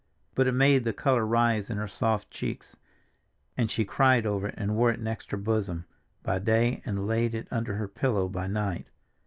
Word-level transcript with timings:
But 0.33 0.47
it 0.47 0.53
made 0.53 0.83
the 0.83 0.93
color 0.93 1.23
rise 1.27 1.69
in 1.69 1.77
her 1.77 1.87
soft 1.87 2.31
cheeks, 2.31 2.75
and 3.55 3.69
she 3.69 3.85
cried 3.85 4.25
over 4.25 4.47
it 4.47 4.55
and 4.57 4.75
wore 4.75 4.89
it 4.89 4.99
next 4.99 5.29
her 5.29 5.37
bosom 5.37 5.85
by 6.23 6.39
day 6.39 6.81
and 6.87 7.05
laid 7.05 7.35
it 7.35 7.47
under 7.51 7.75
her 7.75 7.87
pillow 7.87 8.27
by 8.27 8.47
night. 8.47 8.87